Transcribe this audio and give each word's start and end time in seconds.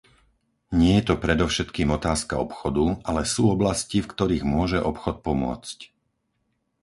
Nie 0.81 0.93
je 0.97 1.03
to 1.13 1.21
predovšetkým 1.25 1.89
otázka 1.97 2.35
obchodu, 2.45 2.85
ale 3.09 3.21
sú 3.33 3.43
oblasti, 3.55 3.97
v 4.01 4.09
ktorých 4.13 4.41
môže 4.53 4.79
obchod 4.91 5.15
pomôcť. 5.25 5.77